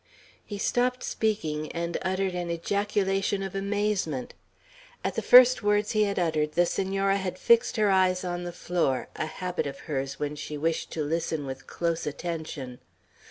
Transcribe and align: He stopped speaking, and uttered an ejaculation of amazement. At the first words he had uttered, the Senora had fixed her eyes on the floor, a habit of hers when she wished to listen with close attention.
He 0.43 0.57
stopped 0.57 1.03
speaking, 1.03 1.71
and 1.73 1.95
uttered 2.01 2.33
an 2.33 2.49
ejaculation 2.49 3.43
of 3.43 3.53
amazement. 3.53 4.33
At 5.03 5.13
the 5.13 5.21
first 5.21 5.61
words 5.61 5.91
he 5.91 6.05
had 6.05 6.17
uttered, 6.17 6.53
the 6.53 6.65
Senora 6.65 7.17
had 7.17 7.37
fixed 7.37 7.77
her 7.77 7.91
eyes 7.91 8.23
on 8.25 8.43
the 8.43 8.51
floor, 8.51 9.09
a 9.15 9.27
habit 9.27 9.67
of 9.67 9.81
hers 9.81 10.19
when 10.19 10.35
she 10.35 10.57
wished 10.57 10.89
to 10.93 11.03
listen 11.03 11.45
with 11.45 11.67
close 11.67 12.07
attention. 12.07 12.79